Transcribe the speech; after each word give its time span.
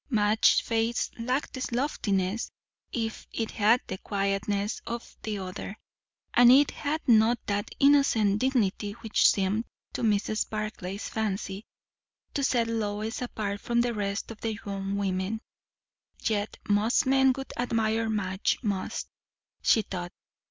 Madge's 0.09 0.59
face 0.61 1.11
lacked 1.19 1.53
the 1.53 1.63
loftiness, 1.75 2.49
if 2.91 3.27
it 3.31 3.51
had 3.51 3.81
the 3.85 3.99
quietness, 3.99 4.81
of 4.87 5.15
the 5.21 5.37
other; 5.37 5.77
and 6.33 6.51
it 6.51 6.71
had 6.71 7.07
not 7.07 7.37
that 7.45 7.69
innocent 7.79 8.39
dignity 8.39 8.93
which 8.93 9.29
seemed 9.29 9.63
to 9.93 10.01
Mrs. 10.01 10.49
Barclay's 10.49 11.07
fancy 11.07 11.67
to 12.33 12.43
set 12.43 12.67
Lois 12.67 13.21
apart 13.21 13.61
from 13.61 13.81
the 13.81 13.93
rest 13.93 14.31
of 14.31 14.43
young 14.43 14.95
women. 14.97 15.39
Yet 16.19 16.57
most 16.67 17.05
men 17.05 17.31
would 17.37 17.53
admire 17.55 18.09
Madge 18.09 18.57
most, 18.63 19.07
she 19.61 19.83
thought. 19.83 20.11